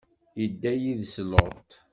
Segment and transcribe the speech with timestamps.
[0.45, 1.69] idda yid-s Luṭ.